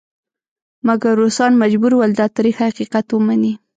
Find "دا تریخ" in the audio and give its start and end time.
2.19-2.55